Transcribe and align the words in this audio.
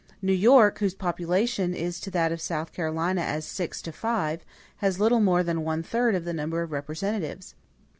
New 0.19 0.33
York, 0.33 0.79
whose 0.79 0.95
population 0.95 1.75
is 1.75 1.99
to 1.99 2.09
that 2.09 2.31
of 2.31 2.41
South 2.41 2.73
Carolina 2.73 3.21
as 3.21 3.45
six 3.45 3.83
to 3.83 3.91
five, 3.91 4.43
has 4.77 4.99
little 4.99 5.19
more 5.21 5.43
than 5.43 5.63
one 5.63 5.83
third 5.83 6.15
of 6.15 6.25
the 6.25 6.33
number 6.33 6.63
of 6.63 6.71
representatives. 6.71 7.53